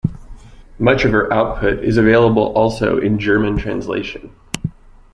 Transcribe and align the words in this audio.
Much 0.79 1.05
of 1.05 1.11
her 1.11 1.31
output 1.31 1.83
is 1.83 1.95
available 1.97 2.51
also 2.55 2.97
in 2.97 3.19
German 3.19 3.55
translation. 3.55 4.33